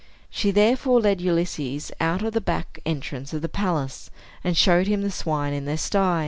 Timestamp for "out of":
1.99-2.33